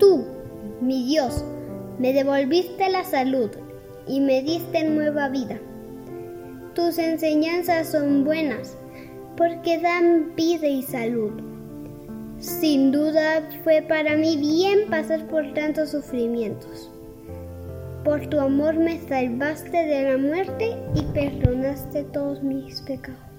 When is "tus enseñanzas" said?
6.74-7.92